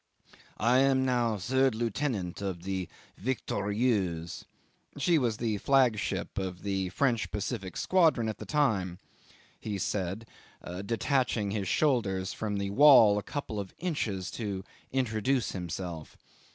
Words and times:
"I 0.57 0.79
am 0.79 1.05
now 1.05 1.37
third 1.37 1.75
lieutenant 1.75 2.41
of 2.41 2.63
the 2.63 2.89
Victorieuse" 3.23 4.45
(she 4.97 5.19
was 5.19 5.37
the 5.37 5.59
flagship 5.59 6.39
of 6.39 6.63
the 6.63 6.89
French 6.89 7.29
Pacific 7.29 7.77
squadron 7.77 8.27
at 8.27 8.39
the 8.39 8.47
time), 8.47 8.97
he 9.59 9.77
said, 9.77 10.27
detaching 10.87 11.51
his 11.51 11.67
shoulders 11.67 12.33
from 12.33 12.57
the 12.57 12.71
wall 12.71 13.19
a 13.19 13.21
couple 13.21 13.59
of 13.59 13.75
inches 13.77 14.31
to 14.31 14.63
introduce 14.91 15.51
himself. 15.51 16.17